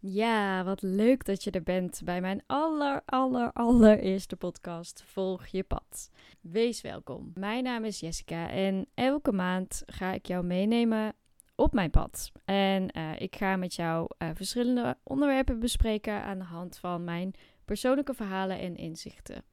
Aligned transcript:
Ja, 0.00 0.64
wat 0.64 0.82
leuk 0.82 1.24
dat 1.24 1.44
je 1.44 1.50
er 1.50 1.62
bent 1.62 2.00
bij 2.04 2.20
mijn 2.20 2.42
aller, 2.46 3.02
aller, 3.04 3.52
allereerste 3.52 4.36
podcast 4.36 5.02
Volg 5.06 5.46
je 5.46 5.62
pad. 5.62 6.10
Wees 6.40 6.80
welkom. 6.80 7.30
Mijn 7.34 7.64
naam 7.64 7.84
is 7.84 8.00
Jessica 8.00 8.50
en 8.50 8.86
elke 8.94 9.32
maand 9.32 9.82
ga 9.86 10.12
ik 10.12 10.26
jou 10.26 10.44
meenemen 10.44 11.14
op 11.54 11.72
mijn 11.72 11.90
pad. 11.90 12.32
En 12.44 12.96
uh, 12.96 13.20
ik 13.20 13.36
ga 13.36 13.56
met 13.56 13.74
jou 13.74 14.10
uh, 14.18 14.28
verschillende 14.34 14.96
onderwerpen 15.02 15.58
bespreken 15.58 16.22
aan 16.22 16.38
de 16.38 16.44
hand 16.44 16.78
van 16.78 17.04
mijn 17.04 17.34
persoonlijke 17.64 18.14
verhalen 18.14 18.58
en 18.58 18.76
inzichten. 18.76 19.44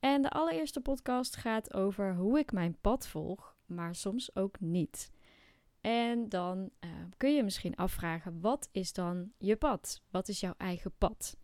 En 0.00 0.22
de 0.22 0.30
allereerste 0.30 0.80
podcast 0.80 1.36
gaat 1.36 1.74
over 1.74 2.14
hoe 2.14 2.38
ik 2.38 2.52
mijn 2.52 2.76
pad 2.80 3.08
volg, 3.08 3.56
maar 3.66 3.94
soms 3.94 4.36
ook 4.36 4.60
niet. 4.60 5.10
En 5.84 6.28
dan 6.28 6.70
uh, 6.80 6.90
kun 7.16 7.34
je 7.34 7.42
misschien 7.42 7.74
afvragen: 7.74 8.40
wat 8.40 8.68
is 8.72 8.92
dan 8.92 9.32
je 9.38 9.56
pad? 9.56 10.02
Wat 10.10 10.28
is 10.28 10.40
jouw 10.40 10.54
eigen 10.56 10.92
pad? 10.98 11.36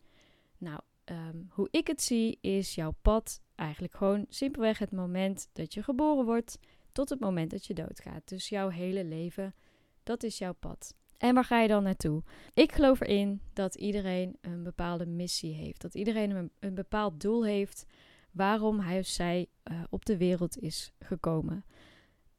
Nou, 0.58 0.80
um, 1.04 1.48
hoe 1.50 1.68
ik 1.70 1.86
het 1.86 2.02
zie, 2.02 2.38
is 2.40 2.74
jouw 2.74 2.94
pad 3.02 3.40
eigenlijk 3.54 3.94
gewoon 3.94 4.26
simpelweg 4.28 4.78
het 4.78 4.92
moment 4.92 5.48
dat 5.52 5.74
je 5.74 5.82
geboren 5.82 6.24
wordt 6.24 6.58
tot 6.92 7.08
het 7.08 7.20
moment 7.20 7.50
dat 7.50 7.66
je 7.66 7.74
doodgaat. 7.74 8.28
Dus 8.28 8.48
jouw 8.48 8.68
hele 8.68 9.04
leven, 9.04 9.54
dat 10.02 10.22
is 10.22 10.38
jouw 10.38 10.54
pad. 10.54 10.94
En 11.16 11.34
waar 11.34 11.44
ga 11.44 11.60
je 11.60 11.68
dan 11.68 11.82
naartoe? 11.82 12.22
Ik 12.54 12.72
geloof 12.72 13.00
erin 13.00 13.40
dat 13.52 13.74
iedereen 13.74 14.36
een 14.40 14.62
bepaalde 14.62 15.06
missie 15.06 15.54
heeft. 15.54 15.80
Dat 15.80 15.94
iedereen 15.94 16.50
een, 16.60 16.74
bepaald 16.74 17.20
doel 17.20 17.44
heeft 17.44 17.86
waarom 18.30 18.80
hij 18.80 18.98
of 18.98 19.06
zij 19.06 19.46
uh, 19.70 19.82
op 19.90 20.04
de 20.04 20.16
wereld 20.16 20.58
is 20.58 20.92
gekomen. 20.98 21.64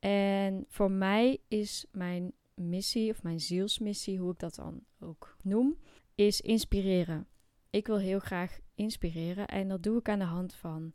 En 0.01 0.65
voor 0.67 0.91
mij 0.91 1.39
is 1.47 1.85
mijn 1.91 2.33
missie, 2.53 3.11
of 3.11 3.23
mijn 3.23 3.39
zielsmissie, 3.39 4.19
hoe 4.19 4.31
ik 4.31 4.39
dat 4.39 4.55
dan 4.55 4.83
ook 4.99 5.37
noem, 5.41 5.77
is 6.15 6.41
inspireren. 6.41 7.27
Ik 7.69 7.87
wil 7.87 7.97
heel 7.97 8.19
graag 8.19 8.59
inspireren 8.75 9.47
en 9.47 9.67
dat 9.67 9.83
doe 9.83 9.99
ik 9.99 10.09
aan 10.09 10.19
de 10.19 10.25
hand 10.25 10.55
van, 10.55 10.93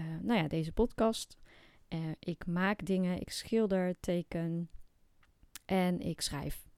uh, 0.00 0.06
nou 0.20 0.40
ja, 0.40 0.48
deze 0.48 0.72
podcast. 0.72 1.36
Uh, 1.88 2.10
ik 2.18 2.46
maak 2.46 2.86
dingen, 2.86 3.20
ik 3.20 3.30
schilder, 3.30 3.94
teken 4.00 4.70
en 5.64 6.00
ik 6.00 6.20
schrijf. 6.20 6.68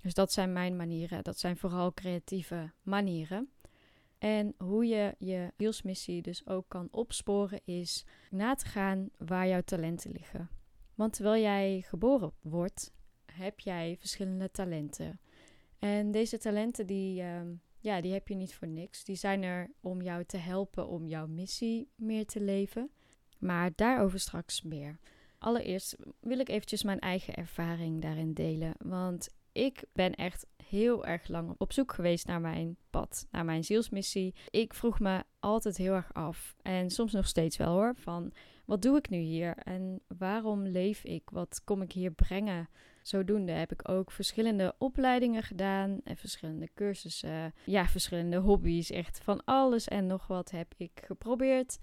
Dus 0.00 0.14
dat 0.14 0.32
zijn 0.32 0.52
mijn 0.52 0.76
manieren. 0.76 1.24
Dat 1.24 1.38
zijn 1.38 1.56
vooral 1.56 1.92
creatieve 1.92 2.72
manieren. 2.82 3.50
En 4.18 4.54
hoe 4.58 4.86
je 4.86 5.14
je 5.18 5.52
zielsmissie 5.56 6.22
dus 6.22 6.46
ook 6.46 6.68
kan 6.68 6.88
opsporen 6.90 7.60
is 7.64 8.04
na 8.30 8.54
te 8.54 8.66
gaan 8.66 9.08
waar 9.18 9.48
jouw 9.48 9.60
talenten 9.60 10.10
liggen. 10.10 10.48
Want 10.94 11.12
terwijl 11.12 11.42
jij 11.42 11.84
geboren 11.86 12.32
wordt, 12.40 12.92
heb 13.32 13.60
jij 13.60 13.96
verschillende 13.98 14.50
talenten. 14.50 15.20
En 15.78 16.10
deze 16.10 16.38
talenten, 16.38 16.86
die, 16.86 17.22
uh, 17.22 17.40
ja, 17.78 18.00
die 18.00 18.12
heb 18.12 18.28
je 18.28 18.34
niet 18.34 18.54
voor 18.54 18.68
niks. 18.68 19.04
Die 19.04 19.16
zijn 19.16 19.42
er 19.42 19.70
om 19.80 20.02
jou 20.02 20.24
te 20.24 20.36
helpen 20.36 20.88
om 20.88 21.06
jouw 21.06 21.26
missie 21.26 21.88
meer 21.94 22.26
te 22.26 22.40
leven. 22.40 22.90
Maar 23.38 23.70
daarover 23.74 24.20
straks 24.20 24.62
meer. 24.62 24.98
Allereerst 25.38 25.96
wil 26.20 26.38
ik 26.38 26.48
eventjes 26.48 26.82
mijn 26.82 26.98
eigen 26.98 27.34
ervaring 27.34 28.02
daarin 28.02 28.32
delen. 28.32 28.74
Want 28.78 29.28
ik 29.52 29.84
ben 29.92 30.14
echt 30.14 30.46
heel 30.66 31.06
erg 31.06 31.28
lang 31.28 31.54
op 31.58 31.72
zoek 31.72 31.92
geweest 31.92 32.26
naar 32.26 32.40
mijn 32.40 32.76
pad, 32.90 33.26
naar 33.30 33.44
mijn 33.44 33.64
zielsmissie. 33.64 34.34
Ik 34.50 34.74
vroeg 34.74 35.00
me 35.00 35.24
altijd 35.40 35.76
heel 35.76 35.92
erg 35.92 36.14
af, 36.14 36.54
en 36.62 36.90
soms 36.90 37.12
nog 37.12 37.26
steeds 37.26 37.56
wel 37.56 37.72
hoor, 37.72 37.94
van 37.96 38.32
wat 38.72 38.82
doe 38.82 38.96
ik 38.96 39.08
nu 39.08 39.18
hier 39.18 39.56
en 39.56 40.00
waarom 40.18 40.66
leef 40.66 41.04
ik? 41.04 41.30
Wat 41.30 41.60
kom 41.64 41.82
ik 41.82 41.92
hier 41.92 42.10
brengen? 42.10 42.68
Zodoende 43.02 43.52
heb 43.52 43.72
ik 43.72 43.88
ook 43.88 44.10
verschillende 44.10 44.74
opleidingen 44.78 45.42
gedaan 45.42 46.00
en 46.04 46.16
verschillende 46.16 46.68
cursussen. 46.74 47.54
Ja, 47.64 47.86
verschillende 47.86 48.36
hobby's. 48.36 48.90
Echt 48.90 49.20
van 49.22 49.44
alles 49.44 49.88
en 49.88 50.06
nog 50.06 50.26
wat 50.26 50.50
heb 50.50 50.74
ik 50.76 50.90
geprobeerd. 51.04 51.78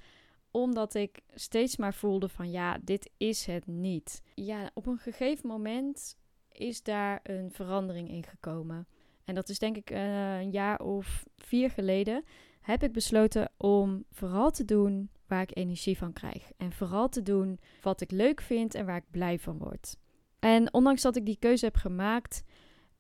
Omdat 0.52 0.94
ik 0.94 1.20
steeds 1.34 1.78
maar 1.78 1.94
voelde 1.94 2.30
van 2.30 2.52
ja, 2.52 2.78
dit 2.84 3.10
is 3.18 3.46
het 3.46 3.68
niet. 3.68 4.22
Ja, 4.36 4.72
op 4.74 4.86
een 4.86 4.98
gegeven 4.98 5.48
moment 5.48 6.18
is 6.52 6.84
daar 6.84 7.20
een 7.24 7.52
verandering 7.52 8.10
in 8.10 8.24
gekomen. 8.24 8.88
En 9.24 9.36
dat 9.36 9.50
is 9.50 9.60
denk 9.60 9.78
ik 9.78 9.92
uh, 9.92 10.40
een 10.40 10.52
jaar 10.52 10.80
of 10.80 11.26
vier 11.36 11.70
geleden. 11.70 12.24
Heb 12.62 12.84
ik 12.84 12.92
besloten 12.92 13.52
om 13.58 14.06
vooral 14.12 14.52
te 14.52 14.66
doen 14.66 15.10
waar 15.30 15.42
ik 15.42 15.58
energie 15.58 15.98
van 15.98 16.14
krijg. 16.14 16.52
En 16.58 16.72
vooral 16.72 17.10
te 17.10 17.22
doen 17.22 17.60
wat 17.82 18.02
ik 18.02 18.12
leuk 18.12 18.42
vind 18.42 18.76
en 18.76 18.86
waar 18.86 18.98
ik 18.98 19.12
blij 19.12 19.40
van 19.40 19.58
word. 19.58 19.98
En 20.40 20.74
ondanks 20.74 21.02
dat 21.02 21.16
ik 21.16 21.26
die 21.26 21.38
keuze 21.40 21.66
heb 21.66 21.76
gemaakt, 21.76 22.44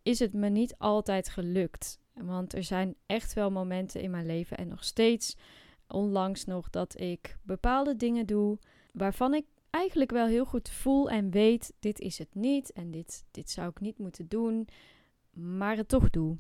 is 0.04 0.20
het 0.20 0.34
me 0.34 0.50
niet 0.50 0.76
altijd 0.78 1.30
gelukt. 1.30 2.00
Want 2.14 2.54
er 2.54 2.64
zijn 2.64 2.96
echt 3.06 3.34
wel 3.34 3.52
momenten 3.52 4.02
in 4.02 4.12
mijn 4.12 4.26
leven 4.26 4.58
en 4.58 4.68
nog 4.68 4.84
steeds, 4.84 5.38
onlangs 5.88 6.46
nog, 6.46 6.70
dat 6.70 7.00
ik 7.00 7.38
bepaalde 7.44 7.96
dingen 7.96 8.26
doe 8.26 8.58
waarvan 8.94 9.34
ik 9.34 9.46
eigenlijk 9.70 10.12
wel 10.12 10.28
heel 10.28 10.46
goed 10.46 10.70
voel 10.70 11.10
en 11.10 11.32
weet: 11.32 11.74
dit 11.80 12.00
is 12.00 12.18
het 12.18 12.36
niet 12.36 12.72
en 12.72 12.92
dit, 12.92 13.26
dit 13.32 13.50
zou 13.50 13.70
ik 13.70 13.80
niet 13.80 13.98
moeten 13.98 14.28
doen, 14.28 14.68
maar 15.32 15.78
het 15.78 15.88
toch 15.88 16.10
doe. 16.10 16.38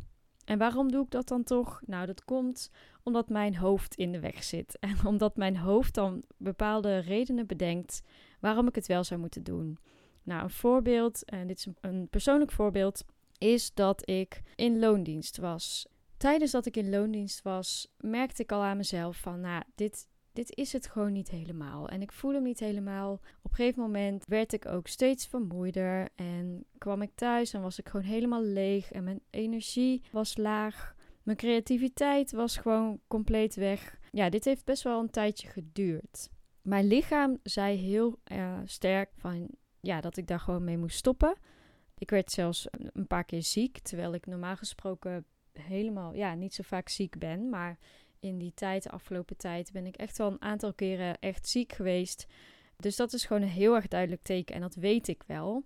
En 0.49 0.57
waarom 0.57 0.91
doe 0.91 1.03
ik 1.03 1.11
dat 1.11 1.27
dan 1.27 1.43
toch? 1.43 1.81
Nou, 1.85 2.05
dat 2.05 2.25
komt 2.25 2.71
omdat 3.03 3.29
mijn 3.29 3.55
hoofd 3.55 3.95
in 3.95 4.11
de 4.11 4.19
weg 4.19 4.43
zit. 4.43 4.77
En 4.89 5.05
omdat 5.05 5.37
mijn 5.37 5.57
hoofd 5.57 5.93
dan 5.93 6.23
bepaalde 6.37 6.97
redenen 6.97 7.47
bedenkt 7.47 8.01
waarom 8.39 8.67
ik 8.67 8.75
het 8.75 8.87
wel 8.87 9.03
zou 9.03 9.19
moeten 9.19 9.43
doen. 9.43 9.77
Nou, 10.23 10.43
een 10.43 10.49
voorbeeld, 10.49 11.25
en 11.25 11.47
dit 11.47 11.57
is 11.57 11.67
een 11.81 12.07
persoonlijk 12.09 12.51
voorbeeld, 12.51 13.05
is 13.37 13.73
dat 13.73 14.09
ik 14.09 14.41
in 14.55 14.79
loondienst 14.79 15.37
was. 15.37 15.87
Tijdens 16.17 16.51
dat 16.51 16.65
ik 16.65 16.77
in 16.77 16.89
loondienst 16.89 17.41
was, 17.41 17.87
merkte 17.97 18.41
ik 18.43 18.51
al 18.51 18.63
aan 18.63 18.77
mezelf 18.77 19.17
van, 19.17 19.39
nou, 19.39 19.63
dit, 19.75 20.07
dit 20.33 20.55
is 20.55 20.73
het 20.73 20.87
gewoon 20.87 21.11
niet 21.11 21.29
helemaal. 21.29 21.89
En 21.89 22.01
ik 22.01 22.11
voel 22.11 22.33
hem 22.33 22.43
niet 22.43 22.59
helemaal. 22.59 23.11
Op 23.41 23.51
een 23.51 23.55
gegeven 23.55 23.81
moment 23.81 24.23
werd 24.27 24.53
ik 24.53 24.65
ook 24.65 24.87
steeds 24.87 25.27
vermoeider 25.27 26.09
en 26.15 26.65
kwam 26.77 27.01
ik 27.01 27.11
thuis 27.15 27.53
en 27.53 27.61
was 27.61 27.79
ik 27.79 27.89
gewoon 27.89 28.05
helemaal 28.05 28.43
leeg 28.43 28.91
en 28.91 29.03
mijn 29.03 29.21
energie 29.29 30.03
was 30.11 30.37
laag. 30.37 30.95
Mijn 31.23 31.37
creativiteit 31.37 32.31
was 32.31 32.57
gewoon 32.57 32.99
compleet 33.07 33.55
weg. 33.55 33.99
Ja, 34.11 34.29
dit 34.29 34.45
heeft 34.45 34.65
best 34.65 34.83
wel 34.83 34.99
een 34.99 35.09
tijdje 35.09 35.47
geduurd. 35.47 36.29
Mijn 36.61 36.87
lichaam 36.87 37.39
zei 37.43 37.77
heel 37.77 38.19
uh, 38.31 38.59
sterk 38.65 39.09
van 39.15 39.49
ja, 39.79 40.01
dat 40.01 40.17
ik 40.17 40.27
daar 40.27 40.39
gewoon 40.39 40.63
mee 40.63 40.77
moest 40.77 40.97
stoppen. 40.97 41.35
Ik 41.97 42.09
werd 42.09 42.31
zelfs 42.31 42.67
een 42.71 43.07
paar 43.07 43.23
keer 43.23 43.43
ziek, 43.43 43.79
terwijl 43.79 44.13
ik 44.13 44.25
normaal 44.25 44.55
gesproken 44.55 45.25
helemaal 45.51 46.13
ja, 46.13 46.33
niet 46.33 46.53
zo 46.53 46.63
vaak 46.65 46.89
ziek 46.89 47.17
ben, 47.17 47.49
maar 47.49 47.77
in 48.19 48.37
die 48.37 48.53
tijd, 48.53 48.83
de 48.83 48.89
afgelopen 48.89 49.37
tijd, 49.37 49.71
ben 49.71 49.85
ik 49.85 49.95
echt 49.95 50.17
wel 50.17 50.31
een 50.31 50.41
aantal 50.41 50.73
keren 50.73 51.19
echt 51.19 51.47
ziek 51.47 51.73
geweest. 51.73 52.27
Dus 52.77 52.95
dat 52.95 53.13
is 53.13 53.25
gewoon 53.25 53.41
een 53.41 53.47
heel 53.47 53.75
erg 53.75 53.87
duidelijk 53.87 54.21
teken 54.21 54.55
en 54.55 54.61
dat 54.61 54.75
weet 54.75 55.07
ik 55.07 55.23
wel. 55.23 55.63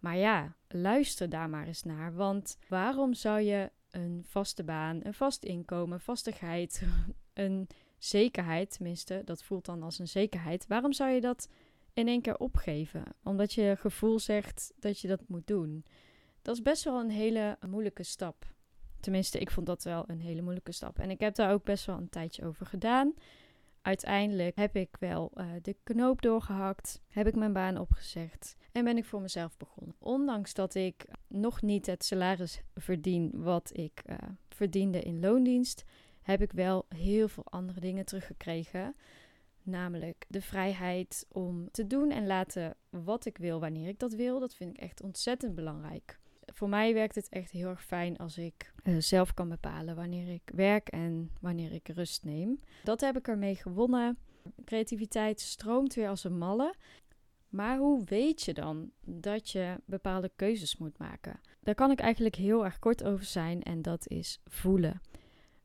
Maar 0.00 0.16
ja, 0.16 0.56
luister 0.68 1.28
daar 1.28 1.50
maar 1.50 1.66
eens 1.66 1.82
naar. 1.82 2.14
Want 2.14 2.58
waarom 2.68 3.14
zou 3.14 3.40
je 3.40 3.70
een 3.90 4.24
vaste 4.26 4.64
baan, 4.64 5.00
een 5.02 5.14
vast 5.14 5.44
inkomen, 5.44 6.00
vastigheid, 6.00 6.82
een 7.32 7.68
zekerheid, 7.98 8.72
tenminste, 8.72 9.22
dat 9.24 9.42
voelt 9.42 9.64
dan 9.64 9.82
als 9.82 9.98
een 9.98 10.08
zekerheid. 10.08 10.66
Waarom 10.66 10.92
zou 10.92 11.10
je 11.10 11.20
dat 11.20 11.48
in 11.92 12.08
één 12.08 12.20
keer 12.20 12.36
opgeven? 12.36 13.04
Omdat 13.22 13.52
je 13.52 13.76
gevoel 13.78 14.18
zegt 14.18 14.72
dat 14.76 15.00
je 15.00 15.08
dat 15.08 15.22
moet 15.26 15.46
doen. 15.46 15.84
Dat 16.42 16.54
is 16.54 16.62
best 16.62 16.84
wel 16.84 17.00
een 17.00 17.10
hele 17.10 17.58
moeilijke 17.66 18.02
stap. 18.02 18.46
Tenminste, 19.02 19.38
ik 19.38 19.50
vond 19.50 19.66
dat 19.66 19.84
wel 19.84 20.04
een 20.06 20.20
hele 20.20 20.42
moeilijke 20.42 20.72
stap. 20.72 20.98
En 20.98 21.10
ik 21.10 21.20
heb 21.20 21.34
daar 21.34 21.52
ook 21.52 21.64
best 21.64 21.84
wel 21.86 21.96
een 21.96 22.08
tijdje 22.08 22.44
over 22.44 22.66
gedaan. 22.66 23.14
Uiteindelijk 23.80 24.56
heb 24.56 24.76
ik 24.76 24.96
wel 24.98 25.30
uh, 25.34 25.46
de 25.62 25.76
knoop 25.82 26.22
doorgehakt, 26.22 27.00
heb 27.08 27.26
ik 27.26 27.34
mijn 27.34 27.52
baan 27.52 27.78
opgezegd 27.78 28.56
en 28.72 28.84
ben 28.84 28.96
ik 28.96 29.04
voor 29.04 29.20
mezelf 29.20 29.56
begonnen. 29.56 29.96
Ondanks 29.98 30.54
dat 30.54 30.74
ik 30.74 31.04
nog 31.26 31.62
niet 31.62 31.86
het 31.86 32.04
salaris 32.04 32.62
verdien 32.74 33.30
wat 33.34 33.70
ik 33.72 34.02
uh, 34.06 34.16
verdiende 34.48 35.00
in 35.00 35.20
loondienst, 35.20 35.84
heb 36.22 36.42
ik 36.42 36.52
wel 36.52 36.86
heel 36.88 37.28
veel 37.28 37.44
andere 37.44 37.80
dingen 37.80 38.04
teruggekregen. 38.04 38.96
Namelijk 39.62 40.24
de 40.28 40.40
vrijheid 40.40 41.26
om 41.28 41.70
te 41.70 41.86
doen 41.86 42.10
en 42.10 42.26
laten 42.26 42.76
wat 42.90 43.24
ik 43.24 43.38
wil 43.38 43.60
wanneer 43.60 43.88
ik 43.88 43.98
dat 43.98 44.12
wil. 44.12 44.40
Dat 44.40 44.54
vind 44.54 44.70
ik 44.70 44.82
echt 44.82 45.02
ontzettend 45.02 45.54
belangrijk 45.54 46.20
voor 46.52 46.68
mij 46.68 46.94
werkt 46.94 47.14
het 47.14 47.28
echt 47.28 47.50
heel 47.50 47.68
erg 47.68 47.84
fijn 47.84 48.16
als 48.16 48.38
ik 48.38 48.72
uh, 48.84 48.96
zelf 48.98 49.34
kan 49.34 49.48
bepalen 49.48 49.96
wanneer 49.96 50.28
ik 50.28 50.50
werk 50.54 50.88
en 50.88 51.30
wanneer 51.40 51.72
ik 51.72 51.88
rust 51.88 52.24
neem. 52.24 52.60
Dat 52.84 53.00
heb 53.00 53.16
ik 53.16 53.28
ermee 53.28 53.54
gewonnen. 53.54 54.18
Creativiteit 54.64 55.40
stroomt 55.40 55.94
weer 55.94 56.08
als 56.08 56.24
een 56.24 56.38
malle. 56.38 56.74
Maar 57.48 57.78
hoe 57.78 58.04
weet 58.04 58.42
je 58.42 58.54
dan 58.54 58.90
dat 59.04 59.50
je 59.50 59.80
bepaalde 59.84 60.30
keuzes 60.36 60.76
moet 60.76 60.98
maken? 60.98 61.40
Daar 61.60 61.74
kan 61.74 61.90
ik 61.90 62.00
eigenlijk 62.00 62.34
heel 62.34 62.64
erg 62.64 62.78
kort 62.78 63.04
over 63.04 63.24
zijn 63.24 63.62
en 63.62 63.82
dat 63.82 64.08
is 64.08 64.40
voelen. 64.46 65.00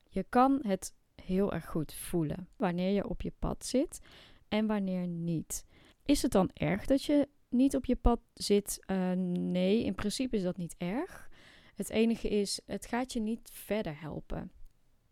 Je 0.10 0.26
kan 0.30 0.60
het 0.62 0.94
heel 1.16 1.54
erg 1.54 1.66
goed 1.66 1.94
voelen 1.94 2.48
wanneer 2.56 2.92
je 2.92 3.10
op 3.10 3.22
je 3.22 3.32
pad 3.40 3.66
zit 3.66 4.00
en 4.48 4.68
wanneer 4.68 5.08
niet. 5.08 5.66
Is 6.06 6.22
het 6.22 6.32
dan 6.32 6.50
erg 6.54 6.86
dat 6.86 7.04
je 7.04 7.28
niet 7.50 7.76
op 7.76 7.86
je 7.86 7.96
pad 7.96 8.20
zit? 8.34 8.84
Uh, 8.92 9.12
nee, 9.28 9.84
in 9.84 9.96
principe 9.96 10.36
is 10.36 10.44
dat 10.44 10.58
niet 10.58 10.76
erg. 10.78 11.30
Het 11.76 11.90
enige 11.90 12.30
is, 12.30 12.60
het 12.66 12.86
gaat 12.86 13.14
je 13.14 13.20
niet 13.20 13.50
verder 13.52 14.02
helpen. 14.02 14.52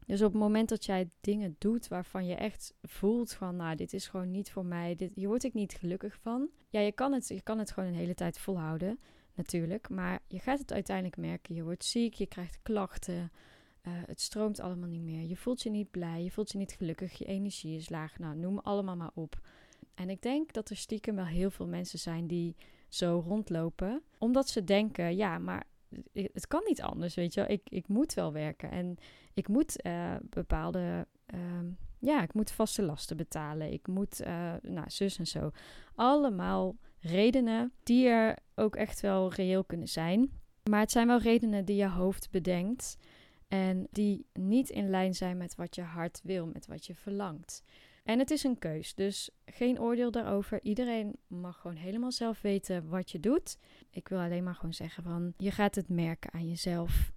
Dus 0.06 0.22
op 0.22 0.32
het 0.32 0.42
moment 0.42 0.70
dat 0.70 0.86
jij 0.86 1.10
dingen 1.22 1.56
doet 1.58 1.88
waarvan 1.88 2.26
je 2.26 2.36
echt 2.36 2.74
voelt 2.82 3.34
van, 3.34 3.56
nou, 3.56 3.76
dit 3.76 3.94
is 3.94 4.08
gewoon 4.08 4.32
niet 4.32 4.52
voor 4.52 4.66
mij, 4.66 4.96
dit, 4.96 5.12
hier 5.16 5.28
word 5.28 5.44
ik 5.44 5.54
niet 5.54 5.74
gelukkig 5.74 6.18
van. 6.22 6.50
Ja, 6.70 6.80
je 6.80 6.92
kan, 6.92 7.14
het, 7.14 7.28
je 7.28 7.42
kan 7.42 7.60
het 7.60 7.72
gewoon 7.72 7.90
een 7.90 7.96
hele 7.96 8.14
tijd 8.14 8.40
volhouden, 8.40 9.00
natuurlijk. 9.34 9.90
Maar 9.90 10.20
je 10.28 10.40
gaat 10.40 10.60
het 10.60 10.74
uiteindelijk 10.74 11.18
merken. 11.18 11.56
Je 11.56 11.64
wordt 11.64 11.86
ziek, 11.86 12.14
je 12.14 12.26
krijgt 12.26 12.60
klachten, 12.64 13.32
uh, 13.88 13.94
het 14.06 14.22
stroomt 14.22 14.60
allemaal 14.60 14.90
niet 14.90 15.02
meer. 15.02 15.28
Je 15.28 15.38
voelt 15.38 15.62
je 15.62 15.70
niet 15.70 15.92
blij, 15.92 16.24
je 16.24 16.32
voelt 16.32 16.52
je 16.52 16.58
niet 16.58 16.72
gelukkig, 16.72 17.18
je 17.18 17.26
energie 17.26 17.78
is 17.78 17.90
laag. 17.90 18.20
Nou, 18.20 18.36
noem 18.36 18.60
allemaal 18.60 18.96
maar 18.96 19.12
op. 19.14 19.40
En 19.96 20.10
ik 20.10 20.22
denk 20.22 20.54
dat 20.54 20.70
er 20.70 20.78
stiekem 20.78 21.16
wel 21.16 21.26
heel 21.26 21.50
veel 21.50 21.68
mensen 21.68 22.00
zijn 22.00 22.28
die 22.28 22.56
zo 22.90 23.24
rondlopen, 23.26 24.02
omdat 24.18 24.50
ze 24.50 24.64
denken, 24.64 25.16
ja, 25.16 25.38
maar 25.38 25.64
het 26.14 26.48
kan 26.48 26.62
niet 26.66 26.82
anders, 26.82 27.16
weet 27.16 27.34
je 27.34 27.40
wel. 27.42 27.50
Ik, 27.50 27.62
ik 27.70 27.88
moet 27.88 28.14
wel 28.14 28.34
werken 28.34 28.72
en 28.72 28.98
ik 29.34 29.48
moet 29.48 29.86
uh, 29.86 30.16
bepaalde, 30.30 31.08
uh, 31.34 31.40
ja, 32.00 32.24
ik 32.24 32.34
moet 32.34 32.52
vaste 32.52 32.82
lasten 32.82 33.18
betalen. 33.18 33.72
Ik 33.72 33.88
moet, 33.88 34.22
uh, 34.22 34.54
nou, 34.62 34.90
zus 34.90 35.18
en 35.18 35.28
zo. 35.28 35.52
Allemaal 35.96 36.76
redenen 37.00 37.72
die 37.84 38.08
er 38.08 38.38
ook 38.56 38.76
echt 38.76 39.02
wel 39.02 39.34
reëel 39.34 39.64
kunnen 39.64 39.88
zijn. 39.88 40.30
Maar 40.70 40.80
het 40.80 40.92
zijn 40.92 41.08
wel 41.08 41.20
redenen 41.20 41.66
die 41.66 41.76
je 41.76 41.90
hoofd 41.90 42.32
bedenkt 42.32 42.98
en 43.48 43.88
die 43.92 44.26
niet 44.34 44.70
in 44.70 44.90
lijn 44.90 45.14
zijn 45.14 45.38
met 45.38 45.56
wat 45.56 45.76
je 45.76 45.82
hart 45.82 46.22
wil, 46.24 46.46
met 46.46 46.68
wat 46.68 46.86
je 46.86 46.96
verlangt. 46.96 47.64
En 48.06 48.20
het 48.20 48.32
is 48.32 48.44
een 48.44 48.60
keus, 48.60 48.96
dus 48.96 49.30
geen 49.46 49.80
oordeel 49.80 50.12
daarover. 50.12 50.64
Iedereen 50.64 51.16
mag 51.28 51.62
gewoon 51.62 51.76
helemaal 51.76 52.12
zelf 52.12 52.42
weten 52.42 52.90
wat 52.90 53.12
je 53.12 53.20
doet. 53.20 53.58
Ik 53.90 54.08
wil 54.08 54.20
alleen 54.20 54.44
maar 54.44 54.56
gewoon 54.56 54.74
zeggen 54.74 55.04
van 55.04 55.34
je 55.38 55.52
gaat 55.52 55.76
het 55.76 55.90
merken 55.90 56.34
aan 56.34 56.48
jezelf. 56.48 57.12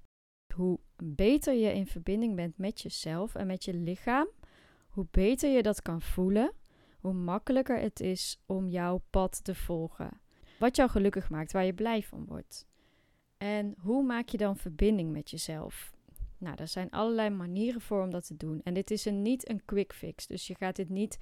Hoe 0.55 0.79
beter 0.97 1.55
je 1.55 1.75
in 1.75 1.87
verbinding 1.87 2.37
bent 2.37 2.59
met 2.59 2.81
jezelf 2.81 3.35
en 3.35 3.47
met 3.47 3.65
je 3.65 3.75
lichaam, 3.75 4.29
hoe 4.89 5.07
beter 5.11 5.51
je 5.51 5.63
dat 5.63 5.83
kan 5.83 6.03
voelen, 6.03 6.53
hoe 7.01 7.13
makkelijker 7.13 7.81
het 7.81 8.01
is 8.01 8.41
om 8.47 8.69
jouw 8.69 9.03
pad 9.11 9.45
te 9.45 9.55
volgen. 9.55 10.21
Wat 10.59 10.77
jou 10.77 10.91
gelukkig 10.91 11.31
maakt, 11.31 11.53
waar 11.53 11.65
je 11.65 11.75
blij 11.75 12.03
van 12.03 12.25
wordt. 12.27 12.67
En 13.37 13.75
hoe 13.79 14.05
maak 14.05 14.29
je 14.29 14.37
dan 14.37 14.57
verbinding 14.57 15.13
met 15.13 15.31
jezelf? 15.31 15.97
Nou, 16.39 16.57
er 16.57 16.69
zijn 16.69 16.91
allerlei 16.91 17.31
manieren 17.31 17.81
voor 17.81 18.03
om 18.03 18.11
dat 18.11 18.27
te 18.27 18.37
doen. 18.37 18.61
En 18.65 18.75
dit 18.75 18.91
is 18.91 19.05
een, 19.05 19.23
niet 19.23 19.49
een 19.49 19.65
quick 19.65 19.93
fix. 19.93 20.27
Dus 20.27 20.47
je 20.47 20.55
gaat 20.55 20.77
dit 20.77 20.89
niet 20.89 21.19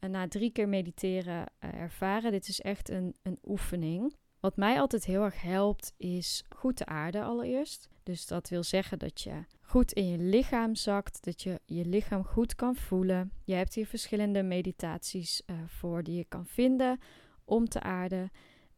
uh, 0.00 0.10
na 0.10 0.28
drie 0.28 0.50
keer 0.50 0.68
mediteren 0.68 1.46
uh, 1.64 1.74
ervaren. 1.74 2.32
Dit 2.32 2.48
is 2.48 2.60
echt 2.60 2.88
een, 2.88 3.14
een 3.22 3.38
oefening. 3.44 4.14
Wat 4.40 4.56
mij 4.56 4.80
altijd 4.80 5.04
heel 5.04 5.22
erg 5.22 5.42
helpt, 5.42 5.94
is 5.96 6.44
goed 6.48 6.76
te 6.76 6.86
aarden 6.86 7.24
allereerst. 7.24 7.88
Dus 8.02 8.26
dat 8.26 8.48
wil 8.48 8.62
zeggen 8.62 8.98
dat 8.98 9.20
je 9.20 9.44
goed 9.60 9.92
in 9.92 10.08
je 10.08 10.18
lichaam 10.18 10.74
zakt, 10.74 11.24
dat 11.24 11.42
je 11.42 11.60
je 11.64 11.84
lichaam 11.84 12.24
goed 12.24 12.54
kan 12.54 12.76
voelen. 12.76 13.32
Je 13.44 13.54
hebt 13.54 13.74
hier 13.74 13.86
verschillende 13.86 14.42
meditaties 14.42 15.42
uh, 15.46 15.56
voor 15.66 16.02
die 16.02 16.16
je 16.16 16.24
kan 16.24 16.46
vinden 16.46 16.98
om 17.44 17.68
te 17.68 17.80
aarden. 17.80 18.30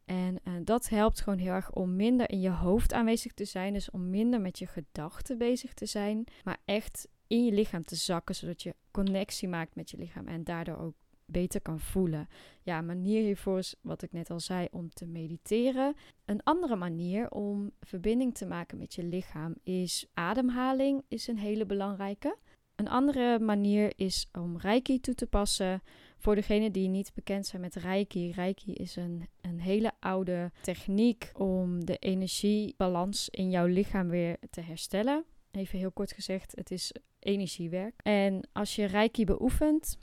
En 0.07 0.35
uh, 0.43 0.53
dat 0.63 0.89
helpt 0.89 1.21
gewoon 1.21 1.39
heel 1.39 1.53
erg 1.53 1.71
om 1.71 1.95
minder 1.95 2.29
in 2.29 2.39
je 2.39 2.49
hoofd 2.49 2.93
aanwezig 2.93 3.33
te 3.33 3.45
zijn. 3.45 3.73
Dus 3.73 3.91
om 3.91 4.09
minder 4.09 4.41
met 4.41 4.59
je 4.59 4.67
gedachten 4.67 5.37
bezig 5.37 5.73
te 5.73 5.85
zijn. 5.85 6.23
Maar 6.43 6.57
echt 6.65 7.07
in 7.27 7.45
je 7.45 7.51
lichaam 7.51 7.83
te 7.83 7.95
zakken. 7.95 8.35
Zodat 8.35 8.63
je 8.63 8.75
connectie 8.91 9.47
maakt 9.47 9.75
met 9.75 9.89
je 9.89 9.97
lichaam. 9.97 10.27
En 10.27 10.43
daardoor 10.43 10.77
ook 10.77 10.95
beter 11.25 11.61
kan 11.61 11.79
voelen. 11.79 12.27
Ja, 12.61 12.77
een 12.77 12.85
manier 12.85 13.23
hiervoor 13.23 13.57
is 13.57 13.75
wat 13.81 14.01
ik 14.01 14.11
net 14.11 14.29
al 14.29 14.39
zei 14.39 14.67
om 14.71 14.89
te 14.89 15.05
mediteren. 15.05 15.95
Een 16.25 16.43
andere 16.43 16.75
manier 16.75 17.29
om 17.31 17.71
verbinding 17.81 18.35
te 18.35 18.45
maken 18.45 18.77
met 18.77 18.93
je 18.93 19.03
lichaam 19.03 19.55
is 19.63 20.05
ademhaling 20.13 21.03
is 21.07 21.27
een 21.27 21.37
hele 21.37 21.65
belangrijke. 21.65 22.37
Een 22.75 22.87
andere 22.87 23.39
manier 23.39 23.93
is 23.95 24.29
om 24.31 24.57
reiki 24.57 24.99
toe 24.99 25.13
te 25.13 25.27
passen. 25.27 25.81
Voor 26.17 26.35
degenen 26.35 26.71
die 26.71 26.87
niet 26.87 27.13
bekend 27.13 27.45
zijn 27.45 27.61
met 27.61 27.75
Reiki, 27.75 28.31
Reiki 28.31 28.73
is 28.73 28.95
een, 28.95 29.27
een 29.41 29.59
hele 29.59 29.91
oude 29.99 30.51
techniek 30.61 31.31
om 31.33 31.85
de 31.85 31.97
energiebalans 31.97 33.29
in 33.29 33.49
jouw 33.49 33.65
lichaam 33.65 34.09
weer 34.09 34.37
te 34.49 34.61
herstellen. 34.61 35.23
Even 35.51 35.79
heel 35.79 35.91
kort 35.91 36.11
gezegd, 36.11 36.55
het 36.55 36.71
is 36.71 36.91
energiewerk. 37.19 37.99
En 38.03 38.47
als 38.53 38.75
je 38.75 38.85
Reiki 38.85 39.25
beoefent, 39.25 39.97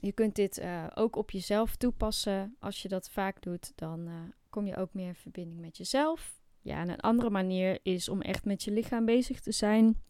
je 0.00 0.12
kunt 0.12 0.34
dit 0.34 0.58
uh, 0.58 0.86
ook 0.94 1.16
op 1.16 1.30
jezelf 1.30 1.76
toepassen. 1.76 2.56
Als 2.58 2.82
je 2.82 2.88
dat 2.88 3.10
vaak 3.10 3.42
doet, 3.42 3.72
dan 3.74 4.08
uh, 4.08 4.14
kom 4.50 4.66
je 4.66 4.76
ook 4.76 4.94
meer 4.94 5.06
in 5.06 5.14
verbinding 5.14 5.60
met 5.60 5.76
jezelf. 5.76 6.40
Ja, 6.60 6.80
en 6.80 6.88
een 6.88 7.00
andere 7.00 7.30
manier 7.30 7.78
is 7.82 8.08
om 8.08 8.20
echt 8.20 8.44
met 8.44 8.62
je 8.62 8.70
lichaam 8.70 9.04
bezig 9.04 9.40
te 9.40 9.52
zijn. 9.52 10.02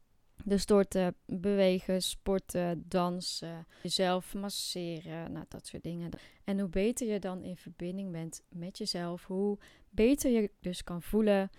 Dus 0.44 0.66
door 0.66 0.84
te 0.84 1.14
bewegen, 1.26 2.02
sporten, 2.02 2.84
dansen, 2.88 3.66
jezelf 3.82 4.34
masseren, 4.34 5.32
nou, 5.32 5.44
dat 5.48 5.66
soort 5.66 5.82
dingen. 5.82 6.10
En 6.44 6.58
hoe 6.60 6.68
beter 6.68 7.06
je 7.06 7.18
dan 7.18 7.42
in 7.42 7.56
verbinding 7.56 8.12
bent 8.12 8.42
met 8.48 8.78
jezelf, 8.78 9.26
hoe 9.26 9.58
beter 9.90 10.30
je 10.30 10.50
dus 10.60 10.84
kan 10.84 11.02
voelen 11.02 11.50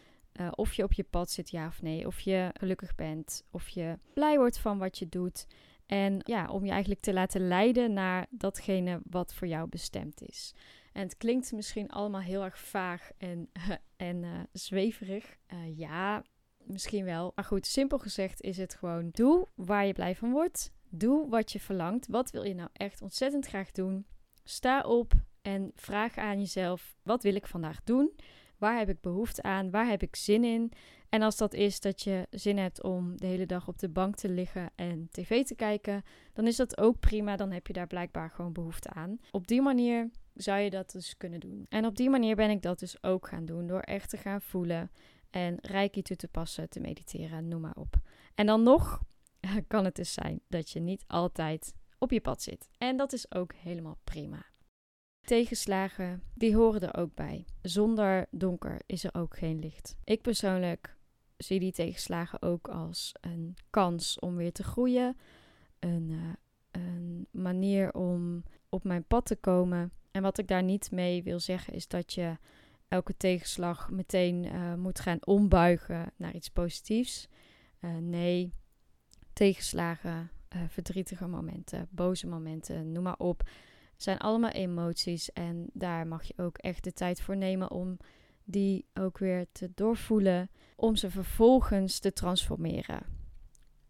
uh, 0.41 0.47
of 0.55 0.73
je 0.73 0.83
op 0.83 0.93
je 0.93 1.03
pad 1.03 1.31
zit, 1.31 1.49
ja 1.49 1.67
of 1.67 1.81
nee. 1.81 2.07
Of 2.07 2.19
je 2.19 2.49
gelukkig 2.53 2.95
bent, 2.95 3.43
of 3.51 3.67
je 3.67 3.99
blij 4.13 4.37
wordt 4.37 4.59
van 4.59 4.77
wat 4.77 4.97
je 4.97 5.09
doet. 5.09 5.47
En 5.85 6.21
ja, 6.25 6.47
om 6.47 6.65
je 6.65 6.71
eigenlijk 6.71 7.01
te 7.01 7.13
laten 7.13 7.47
leiden 7.47 7.93
naar 7.93 8.27
datgene 8.29 9.01
wat 9.09 9.33
voor 9.33 9.47
jou 9.47 9.69
bestemd 9.69 10.21
is. 10.21 10.53
En 10.93 11.01
het 11.01 11.17
klinkt 11.17 11.51
misschien 11.51 11.89
allemaal 11.89 12.21
heel 12.21 12.43
erg 12.43 12.59
vaag 12.59 13.11
en, 13.17 13.49
en 13.95 14.23
uh, 14.23 14.39
zweverig. 14.51 15.37
Uh, 15.53 15.77
ja, 15.77 16.23
Misschien 16.65 17.05
wel. 17.05 17.31
Maar 17.35 17.45
goed, 17.45 17.65
simpel 17.65 17.99
gezegd 17.99 18.41
is 18.41 18.57
het 18.57 18.75
gewoon: 18.75 19.09
doe 19.11 19.47
waar 19.55 19.85
je 19.85 19.93
blij 19.93 20.15
van 20.15 20.31
wordt. 20.31 20.71
Doe 20.89 21.29
wat 21.29 21.51
je 21.51 21.59
verlangt. 21.59 22.07
Wat 22.07 22.31
wil 22.31 22.43
je 22.43 22.53
nou 22.53 22.69
echt 22.73 23.01
ontzettend 23.01 23.45
graag 23.45 23.71
doen? 23.71 24.05
Sta 24.43 24.81
op 24.81 25.13
en 25.41 25.71
vraag 25.75 26.17
aan 26.17 26.39
jezelf: 26.39 26.95
wat 27.03 27.23
wil 27.23 27.35
ik 27.35 27.47
vandaag 27.47 27.83
doen? 27.83 28.11
Waar 28.57 28.77
heb 28.77 28.89
ik 28.89 29.01
behoefte 29.01 29.41
aan? 29.41 29.71
Waar 29.71 29.87
heb 29.87 30.01
ik 30.01 30.15
zin 30.15 30.43
in? 30.43 30.71
En 31.09 31.21
als 31.21 31.37
dat 31.37 31.53
is 31.53 31.79
dat 31.79 32.01
je 32.01 32.27
zin 32.29 32.57
hebt 32.57 32.83
om 32.83 33.17
de 33.17 33.27
hele 33.27 33.45
dag 33.45 33.67
op 33.67 33.79
de 33.79 33.89
bank 33.89 34.15
te 34.15 34.29
liggen 34.29 34.71
en 34.75 35.07
tv 35.11 35.43
te 35.43 35.55
kijken, 35.55 36.03
dan 36.33 36.47
is 36.47 36.55
dat 36.55 36.77
ook 36.77 36.99
prima. 36.99 37.35
Dan 37.35 37.51
heb 37.51 37.67
je 37.67 37.73
daar 37.73 37.87
blijkbaar 37.87 38.29
gewoon 38.29 38.53
behoefte 38.53 38.89
aan. 38.89 39.19
Op 39.31 39.47
die 39.47 39.61
manier 39.61 40.09
zou 40.33 40.59
je 40.59 40.69
dat 40.69 40.91
dus 40.91 41.17
kunnen 41.17 41.39
doen. 41.39 41.65
En 41.69 41.85
op 41.85 41.95
die 41.95 42.09
manier 42.09 42.35
ben 42.35 42.49
ik 42.49 42.61
dat 42.61 42.79
dus 42.79 43.03
ook 43.03 43.27
gaan 43.27 43.45
doen 43.45 43.67
door 43.67 43.79
echt 43.79 44.09
te 44.09 44.17
gaan 44.17 44.41
voelen 44.41 44.91
en 45.33 45.57
reiki 45.61 46.01
toe 46.01 46.15
te 46.15 46.27
passen, 46.27 46.69
te 46.69 46.79
mediteren, 46.79 47.47
noem 47.47 47.61
maar 47.61 47.75
op. 47.75 47.95
En 48.35 48.45
dan 48.45 48.63
nog 48.63 49.01
kan 49.67 49.85
het 49.85 49.95
dus 49.95 50.13
zijn 50.13 50.41
dat 50.47 50.69
je 50.69 50.79
niet 50.79 51.03
altijd 51.07 51.73
op 51.97 52.11
je 52.11 52.21
pad 52.21 52.41
zit. 52.41 52.69
En 52.77 52.97
dat 52.97 53.13
is 53.13 53.31
ook 53.31 53.53
helemaal 53.53 53.97
prima. 54.03 54.45
Tegenslagen, 55.21 56.23
die 56.33 56.55
horen 56.55 56.81
er 56.81 56.97
ook 56.97 57.13
bij. 57.15 57.45
Zonder 57.61 58.27
donker 58.31 58.81
is 58.85 59.03
er 59.03 59.13
ook 59.13 59.37
geen 59.37 59.59
licht. 59.59 59.95
Ik 60.03 60.21
persoonlijk 60.21 60.97
zie 61.37 61.59
die 61.59 61.71
tegenslagen 61.71 62.41
ook 62.41 62.67
als 62.67 63.11
een 63.21 63.55
kans 63.69 64.19
om 64.19 64.35
weer 64.35 64.51
te 64.51 64.63
groeien. 64.63 65.17
Een, 65.79 66.09
uh, 66.09 66.33
een 66.71 67.27
manier 67.31 67.93
om 67.93 68.43
op 68.69 68.83
mijn 68.83 69.03
pad 69.03 69.25
te 69.25 69.35
komen. 69.35 69.91
En 70.11 70.21
wat 70.21 70.37
ik 70.37 70.47
daar 70.47 70.63
niet 70.63 70.91
mee 70.91 71.23
wil 71.23 71.39
zeggen 71.39 71.73
is 71.73 71.87
dat 71.87 72.13
je 72.13 72.37
elke 72.93 73.17
tegenslag 73.17 73.89
meteen 73.89 74.45
uh, 74.45 74.73
moet 74.73 74.99
gaan 74.99 75.25
ombuigen 75.25 76.11
naar 76.15 76.33
iets 76.33 76.49
positiefs. 76.49 77.27
Uh, 77.81 77.97
nee, 77.97 78.53
tegenslagen, 79.33 80.31
uh, 80.55 80.61
verdrietige 80.67 81.27
momenten, 81.27 81.87
boze 81.89 82.27
momenten, 82.27 82.91
noem 82.91 83.03
maar 83.03 83.17
op, 83.17 83.49
zijn 83.97 84.17
allemaal 84.17 84.49
emoties. 84.49 85.31
En 85.31 85.69
daar 85.73 86.07
mag 86.07 86.23
je 86.23 86.33
ook 86.37 86.57
echt 86.57 86.83
de 86.83 86.93
tijd 86.93 87.21
voor 87.21 87.37
nemen 87.37 87.71
om 87.71 87.97
die 88.43 88.85
ook 88.93 89.17
weer 89.17 89.45
te 89.51 89.71
doorvoelen, 89.75 90.49
om 90.75 90.95
ze 90.95 91.09
vervolgens 91.09 91.99
te 91.99 92.13
transformeren. 92.13 93.01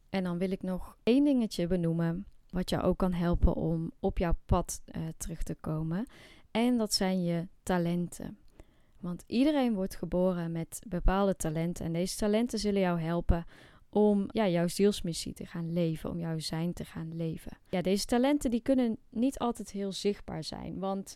En 0.09 0.23
dan 0.23 0.37
wil 0.37 0.51
ik 0.51 0.61
nog 0.61 0.97
één 1.03 1.23
dingetje 1.23 1.67
benoemen, 1.67 2.25
wat 2.49 2.69
jou 2.69 2.83
ook 2.83 2.97
kan 2.97 3.13
helpen 3.13 3.55
om 3.55 3.91
op 3.99 4.17
jouw 4.17 4.35
pad 4.45 4.81
terug 5.17 5.43
te 5.43 5.55
komen. 5.55 6.05
En 6.51 6.77
dat 6.77 6.93
zijn 6.93 7.23
je 7.23 7.47
talenten. 7.63 8.37
Want 9.03 9.23
iedereen 9.27 9.73
wordt 9.73 9.95
geboren 9.95 10.51
met 10.51 10.81
bepaalde 10.87 11.35
talenten. 11.35 11.85
En 11.85 11.93
deze 11.93 12.17
talenten 12.17 12.59
zullen 12.59 12.81
jou 12.81 12.99
helpen 12.99 13.45
om 13.89 14.25
ja, 14.27 14.47
jouw 14.47 14.67
zielsmissie 14.67 15.33
te 15.33 15.45
gaan 15.45 15.73
leven, 15.73 16.09
om 16.09 16.19
jouw 16.19 16.39
zijn 16.39 16.73
te 16.73 16.85
gaan 16.85 17.15
leven. 17.15 17.57
Ja, 17.69 17.81
deze 17.81 18.05
talenten 18.05 18.51
die 18.51 18.61
kunnen 18.61 18.97
niet 19.09 19.39
altijd 19.39 19.71
heel 19.71 19.91
zichtbaar 19.91 20.43
zijn, 20.43 20.79
want 20.79 21.15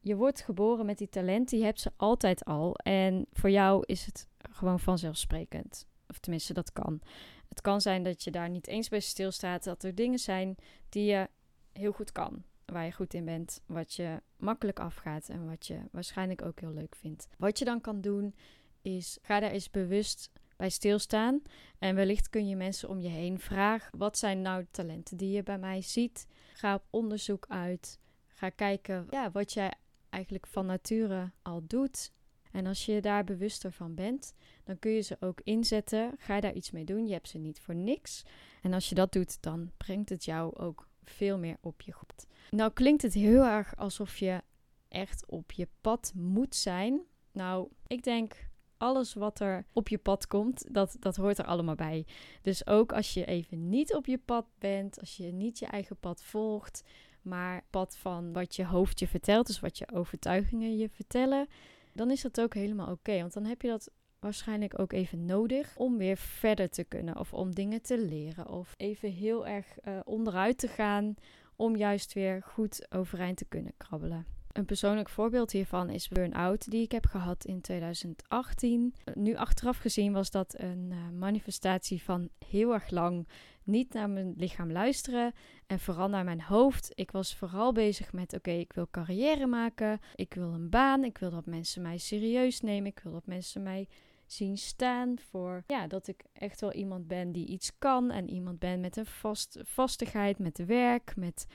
je 0.00 0.16
wordt 0.16 0.40
geboren 0.40 0.86
met 0.86 0.98
die 0.98 1.08
talenten, 1.08 1.58
je 1.58 1.64
hebt 1.64 1.80
ze 1.80 1.90
altijd 1.96 2.44
al. 2.44 2.74
En 2.74 3.26
voor 3.32 3.50
jou 3.50 3.82
is 3.86 4.06
het 4.06 4.28
gewoon 4.50 4.80
vanzelfsprekend. 4.80 5.86
Of 6.08 6.18
tenminste, 6.18 6.52
dat 6.52 6.72
kan. 6.72 7.00
Het 7.48 7.60
kan 7.60 7.80
zijn 7.80 8.02
dat 8.02 8.22
je 8.24 8.30
daar 8.30 8.50
niet 8.50 8.66
eens 8.66 8.88
bij 8.88 9.00
stilstaat, 9.00 9.64
dat 9.64 9.82
er 9.82 9.94
dingen 9.94 10.18
zijn 10.18 10.56
die 10.88 11.04
je 11.04 11.28
heel 11.72 11.92
goed 11.92 12.12
kan 12.12 12.44
waar 12.72 12.84
je 12.84 12.92
goed 12.92 13.14
in 13.14 13.24
bent, 13.24 13.60
wat 13.66 13.94
je 13.94 14.22
makkelijk 14.36 14.80
afgaat 14.80 15.28
en 15.28 15.46
wat 15.46 15.66
je 15.66 15.78
waarschijnlijk 15.90 16.42
ook 16.42 16.60
heel 16.60 16.72
leuk 16.72 16.94
vindt. 16.94 17.28
Wat 17.38 17.58
je 17.58 17.64
dan 17.64 17.80
kan 17.80 18.00
doen 18.00 18.34
is 18.82 19.18
ga 19.22 19.40
daar 19.40 19.50
eens 19.50 19.70
bewust 19.70 20.30
bij 20.56 20.70
stilstaan 20.70 21.42
en 21.78 21.94
wellicht 21.94 22.30
kun 22.30 22.48
je 22.48 22.56
mensen 22.56 22.88
om 22.88 23.00
je 23.00 23.08
heen 23.08 23.38
vragen: 23.38 23.98
wat 23.98 24.18
zijn 24.18 24.42
nou 24.42 24.66
talenten 24.70 25.16
die 25.16 25.30
je 25.30 25.42
bij 25.42 25.58
mij 25.58 25.82
ziet? 25.82 26.26
Ga 26.52 26.74
op 26.74 26.84
onderzoek 26.90 27.46
uit. 27.48 27.98
Ga 28.26 28.48
kijken 28.48 29.06
ja, 29.10 29.30
wat 29.30 29.52
jij 29.52 29.72
eigenlijk 30.08 30.46
van 30.46 30.66
nature 30.66 31.32
al 31.42 31.62
doet. 31.66 32.12
En 32.52 32.66
als 32.66 32.86
je 32.86 33.00
daar 33.00 33.24
bewuster 33.24 33.72
van 33.72 33.94
bent, 33.94 34.34
dan 34.64 34.78
kun 34.78 34.90
je 34.90 35.00
ze 35.00 35.16
ook 35.20 35.40
inzetten. 35.44 36.14
Ga 36.18 36.40
daar 36.40 36.52
iets 36.52 36.70
mee 36.70 36.84
doen. 36.84 37.06
Je 37.06 37.12
hebt 37.12 37.28
ze 37.28 37.38
niet 37.38 37.60
voor 37.60 37.74
niks. 37.74 38.22
En 38.62 38.72
als 38.72 38.88
je 38.88 38.94
dat 38.94 39.12
doet, 39.12 39.42
dan 39.42 39.70
brengt 39.76 40.08
het 40.08 40.24
jou 40.24 40.56
ook 40.56 40.88
veel 41.04 41.38
meer 41.38 41.56
op 41.60 41.80
je 41.80 41.92
goed. 41.92 42.26
Nou 42.50 42.72
klinkt 42.72 43.02
het 43.02 43.14
heel 43.14 43.44
erg 43.44 43.76
alsof 43.76 44.18
je 44.18 44.40
echt 44.88 45.26
op 45.26 45.52
je 45.52 45.68
pad 45.80 46.12
moet 46.14 46.54
zijn. 46.54 47.00
Nou, 47.32 47.68
ik 47.86 48.02
denk 48.02 48.50
alles 48.76 49.14
wat 49.14 49.40
er 49.40 49.66
op 49.72 49.88
je 49.88 49.98
pad 49.98 50.26
komt, 50.26 50.74
dat, 50.74 50.96
dat 51.00 51.16
hoort 51.16 51.38
er 51.38 51.44
allemaal 51.44 51.74
bij. 51.74 52.06
Dus 52.42 52.66
ook 52.66 52.92
als 52.92 53.14
je 53.14 53.24
even 53.24 53.68
niet 53.68 53.94
op 53.94 54.06
je 54.06 54.18
pad 54.18 54.46
bent, 54.58 55.00
als 55.00 55.16
je 55.16 55.32
niet 55.32 55.58
je 55.58 55.66
eigen 55.66 55.96
pad 55.96 56.22
volgt, 56.22 56.82
maar 57.22 57.64
pad 57.70 57.96
van 57.96 58.32
wat 58.32 58.56
je 58.56 58.64
hoofd 58.64 58.98
je 58.98 59.08
vertelt, 59.08 59.46
dus 59.46 59.60
wat 59.60 59.78
je 59.78 59.92
overtuigingen 59.92 60.76
je 60.76 60.88
vertellen, 60.88 61.46
dan 61.92 62.10
is 62.10 62.22
dat 62.22 62.40
ook 62.40 62.54
helemaal 62.54 62.90
oké. 62.90 63.20
want 63.20 63.32
dan 63.32 63.44
heb 63.44 63.62
je 63.62 63.68
dat 63.68 63.90
waarschijnlijk 64.22 64.78
ook 64.78 64.92
even 64.92 65.24
nodig 65.24 65.76
om 65.76 65.98
weer 65.98 66.16
verder 66.16 66.68
te 66.68 66.84
kunnen 66.84 67.18
of 67.18 67.32
om 67.32 67.54
dingen 67.54 67.82
te 67.82 67.98
leren 67.98 68.48
of 68.48 68.74
even 68.76 69.10
heel 69.10 69.46
erg 69.46 69.66
uh, 69.84 70.00
onderuit 70.04 70.58
te 70.58 70.68
gaan 70.68 71.14
om 71.56 71.76
juist 71.76 72.12
weer 72.12 72.42
goed 72.42 72.86
overeind 72.92 73.36
te 73.36 73.44
kunnen 73.44 73.72
krabbelen. 73.76 74.26
Een 74.52 74.64
persoonlijk 74.64 75.08
voorbeeld 75.08 75.52
hiervan 75.52 75.90
is 75.90 76.08
burn-out 76.08 76.70
die 76.70 76.82
ik 76.82 76.92
heb 76.92 77.06
gehad 77.06 77.44
in 77.44 77.60
2018. 77.60 78.94
Nu 79.14 79.36
achteraf 79.36 79.76
gezien 79.76 80.12
was 80.12 80.30
dat 80.30 80.54
een 80.58 80.88
uh, 80.90 81.18
manifestatie 81.18 82.02
van 82.02 82.28
heel 82.48 82.72
erg 82.72 82.90
lang 82.90 83.28
niet 83.64 83.92
naar 83.92 84.10
mijn 84.10 84.34
lichaam 84.36 84.72
luisteren 84.72 85.32
en 85.66 85.80
vooral 85.80 86.08
naar 86.08 86.24
mijn 86.24 86.42
hoofd. 86.42 86.90
Ik 86.94 87.10
was 87.10 87.36
vooral 87.36 87.72
bezig 87.72 88.12
met: 88.12 88.32
oké, 88.32 88.50
ik 88.50 88.72
wil 88.72 88.88
carrière 88.90 89.46
maken, 89.46 90.00
ik 90.14 90.34
wil 90.34 90.52
een 90.52 90.70
baan, 90.70 91.04
ik 91.04 91.18
wil 91.18 91.30
dat 91.30 91.46
mensen 91.46 91.82
mij 91.82 91.98
serieus 91.98 92.60
nemen, 92.60 92.90
ik 92.90 93.00
wil 93.02 93.12
dat 93.12 93.26
mensen 93.26 93.62
mij 93.62 93.88
zien 94.32 94.58
staan 94.58 95.18
voor 95.30 95.64
ja, 95.66 95.86
dat 95.86 96.08
ik 96.08 96.24
echt 96.32 96.60
wel 96.60 96.72
iemand 96.72 97.06
ben 97.08 97.32
die 97.32 97.46
iets 97.46 97.78
kan 97.78 98.10
en 98.10 98.30
iemand 98.30 98.58
ben 98.58 98.80
met 98.80 98.96
een 98.96 99.06
vast, 99.06 99.58
vastigheid, 99.62 100.38
met 100.38 100.64
werk, 100.66 101.16
met 101.16 101.46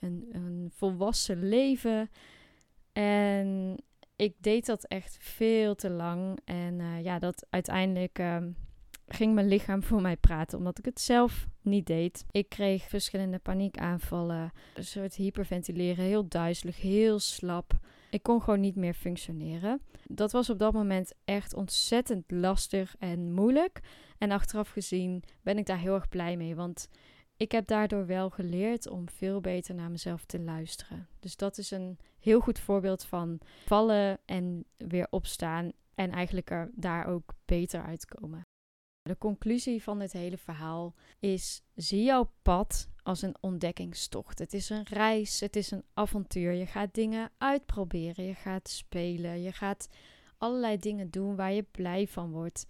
een, 0.00 0.28
een 0.32 0.70
volwassen 0.74 1.48
leven. 1.48 2.10
En 2.92 3.76
ik 4.16 4.34
deed 4.40 4.66
dat 4.66 4.84
echt 4.84 5.16
veel 5.20 5.74
te 5.74 5.90
lang. 5.90 6.38
En 6.44 6.78
uh, 6.78 7.02
ja, 7.02 7.18
dat 7.18 7.46
uiteindelijk 7.50 8.18
uh, 8.18 8.36
ging 9.06 9.34
mijn 9.34 9.48
lichaam 9.48 9.82
voor 9.82 10.00
mij 10.00 10.16
praten, 10.16 10.58
omdat 10.58 10.78
ik 10.78 10.84
het 10.84 11.00
zelf 11.00 11.46
niet 11.62 11.86
deed. 11.86 12.24
Ik 12.30 12.48
kreeg 12.48 12.88
verschillende 12.88 13.38
paniekaanvallen, 13.38 14.52
een 14.74 14.84
soort 14.84 15.14
hyperventileren, 15.14 16.04
heel 16.04 16.28
duizelig, 16.28 16.80
heel 16.80 17.18
slap. 17.18 17.72
Ik 18.16 18.22
kon 18.22 18.42
gewoon 18.42 18.60
niet 18.60 18.76
meer 18.76 18.94
functioneren. 18.94 19.80
Dat 20.04 20.32
was 20.32 20.50
op 20.50 20.58
dat 20.58 20.72
moment 20.72 21.12
echt 21.24 21.54
ontzettend 21.54 22.30
lastig 22.30 22.94
en 22.98 23.32
moeilijk. 23.32 23.80
En 24.18 24.30
achteraf 24.30 24.70
gezien 24.70 25.22
ben 25.42 25.58
ik 25.58 25.66
daar 25.66 25.78
heel 25.78 25.94
erg 25.94 26.08
blij 26.08 26.36
mee, 26.36 26.54
want 26.54 26.88
ik 27.36 27.52
heb 27.52 27.66
daardoor 27.66 28.06
wel 28.06 28.30
geleerd 28.30 28.88
om 28.88 29.08
veel 29.08 29.40
beter 29.40 29.74
naar 29.74 29.90
mezelf 29.90 30.24
te 30.24 30.40
luisteren. 30.40 31.08
Dus 31.20 31.36
dat 31.36 31.58
is 31.58 31.70
een 31.70 31.98
heel 32.18 32.40
goed 32.40 32.58
voorbeeld 32.58 33.04
van 33.04 33.40
vallen 33.64 34.18
en 34.24 34.64
weer 34.76 35.06
opstaan 35.10 35.72
en 35.94 36.10
eigenlijk 36.10 36.50
er 36.50 36.70
daar 36.74 37.06
ook 37.06 37.34
beter 37.44 37.82
uitkomen. 37.82 38.40
De 39.02 39.18
conclusie 39.18 39.82
van 39.82 39.98
dit 39.98 40.12
hele 40.12 40.38
verhaal 40.38 40.94
is: 41.18 41.62
zie 41.74 42.04
jouw 42.04 42.30
pad 42.42 42.88
als 43.06 43.22
een 43.22 43.36
ontdekkingstocht. 43.40 44.38
Het 44.38 44.52
is 44.52 44.70
een 44.70 44.84
reis, 44.84 45.40
het 45.40 45.56
is 45.56 45.70
een 45.70 45.84
avontuur. 45.94 46.52
Je 46.52 46.66
gaat 46.66 46.94
dingen 46.94 47.30
uitproberen, 47.38 48.24
je 48.24 48.34
gaat 48.34 48.68
spelen, 48.68 49.42
je 49.42 49.52
gaat 49.52 49.88
allerlei 50.38 50.76
dingen 50.76 51.10
doen 51.10 51.36
waar 51.36 51.52
je 51.52 51.62
blij 51.62 52.06
van 52.06 52.30
wordt. 52.30 52.66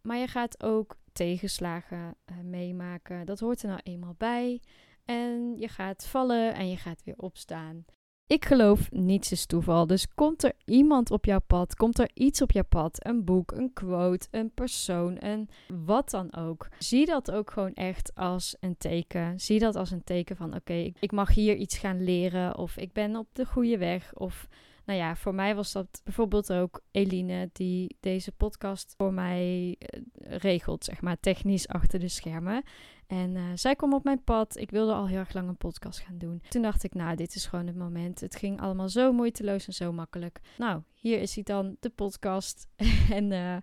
Maar 0.00 0.16
je 0.16 0.26
gaat 0.26 0.62
ook 0.62 0.96
tegenslagen 1.12 2.14
uh, 2.30 2.38
meemaken. 2.38 3.26
Dat 3.26 3.40
hoort 3.40 3.62
er 3.62 3.68
nou 3.68 3.80
eenmaal 3.82 4.14
bij. 4.18 4.60
En 5.04 5.56
je 5.56 5.68
gaat 5.68 6.06
vallen 6.06 6.54
en 6.54 6.68
je 6.68 6.76
gaat 6.76 7.04
weer 7.04 7.18
opstaan. 7.18 7.84
Ik 8.30 8.44
geloof 8.44 8.90
niets 8.90 9.32
is 9.32 9.46
toeval. 9.46 9.86
Dus 9.86 10.06
komt 10.14 10.44
er 10.44 10.52
iemand 10.64 11.10
op 11.10 11.24
jouw 11.24 11.40
pad, 11.46 11.74
komt 11.74 11.98
er 11.98 12.10
iets 12.14 12.42
op 12.42 12.50
jouw 12.52 12.64
pad, 12.68 13.06
een 13.06 13.24
boek, 13.24 13.52
een 13.52 13.72
quote, 13.72 14.28
een 14.30 14.50
persoon, 14.54 15.16
een 15.18 15.48
wat 15.84 16.10
dan 16.10 16.34
ook. 16.36 16.68
Zie 16.78 17.06
dat 17.06 17.30
ook 17.30 17.50
gewoon 17.50 17.74
echt 17.74 18.14
als 18.14 18.56
een 18.60 18.76
teken. 18.78 19.40
Zie 19.40 19.58
dat 19.58 19.76
als 19.76 19.90
een 19.90 20.04
teken 20.04 20.36
van 20.36 20.54
oké, 20.54 20.92
ik 21.00 21.12
mag 21.12 21.34
hier 21.34 21.56
iets 21.56 21.78
gaan 21.78 22.04
leren 22.04 22.56
of 22.58 22.76
ik 22.76 22.92
ben 22.92 23.16
op 23.16 23.26
de 23.32 23.44
goede 23.44 23.78
weg 23.78 24.14
of 24.14 24.48
nou 24.90 25.02
ja, 25.02 25.16
voor 25.16 25.34
mij 25.34 25.54
was 25.54 25.72
dat 25.72 26.00
bijvoorbeeld 26.04 26.52
ook 26.52 26.80
Eline, 26.90 27.50
die 27.52 27.96
deze 28.00 28.32
podcast 28.32 28.94
voor 28.96 29.12
mij 29.12 29.76
eh, 29.78 30.00
regelt, 30.36 30.84
zeg 30.84 31.00
maar, 31.00 31.20
technisch 31.20 31.68
achter 31.68 31.98
de 31.98 32.08
schermen. 32.08 32.62
En 33.06 33.34
uh, 33.34 33.42
zij 33.54 33.74
kwam 33.74 33.94
op 33.94 34.04
mijn 34.04 34.24
pad. 34.24 34.56
Ik 34.56 34.70
wilde 34.70 34.92
al 34.92 35.08
heel 35.08 35.18
erg 35.18 35.32
lang 35.32 35.48
een 35.48 35.56
podcast 35.56 36.00
gaan 36.00 36.18
doen. 36.18 36.42
Toen 36.48 36.62
dacht 36.62 36.84
ik, 36.84 36.94
nou, 36.94 37.16
dit 37.16 37.34
is 37.34 37.46
gewoon 37.46 37.66
het 37.66 37.76
moment. 37.76 38.20
Het 38.20 38.36
ging 38.36 38.60
allemaal 38.60 38.88
zo 38.88 39.12
moeiteloos 39.12 39.66
en 39.66 39.72
zo 39.72 39.92
makkelijk. 39.92 40.40
Nou, 40.58 40.82
hier 40.94 41.20
is 41.20 41.34
hij 41.34 41.44
dan, 41.44 41.76
de 41.80 41.90
podcast. 41.90 42.68
en 43.10 43.30
uh, 43.30 43.56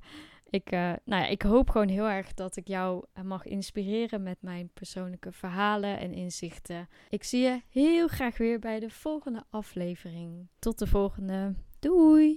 ik, 0.50 0.72
uh, 0.72 0.80
nou 0.80 1.22
ja, 1.22 1.28
ik 1.28 1.42
hoop 1.42 1.70
gewoon 1.70 1.88
heel 1.88 2.10
erg 2.10 2.34
dat 2.34 2.56
ik 2.56 2.68
jou 2.68 3.06
mag 3.24 3.46
inspireren 3.46 4.24
met 4.24 4.38
mijn 4.42 4.70
persoonlijke 4.74 5.32
verhalen 5.32 6.00
en 6.00 6.14
inzichten. 6.14 6.90
Ik 7.10 7.24
zie 7.24 7.42
je 7.42 7.62
heel 7.70 8.08
graag 8.08 8.38
weer 8.38 8.60
bij 8.60 8.80
de 8.80 8.90
volgende 8.90 9.44
aflevering. 9.50 10.48
Tot 10.60 10.80
de 10.80 10.88
volgende. 10.88 11.54
Doei! 11.80 12.36